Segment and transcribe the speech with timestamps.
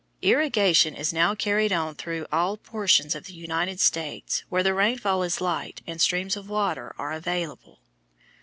[0.23, 5.21] Irrigation is now carried on through all portions of the United States where the rainfall
[5.21, 7.77] is light and streams of water are available.